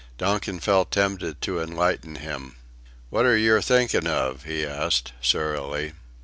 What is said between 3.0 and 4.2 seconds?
"What are yer thinkin'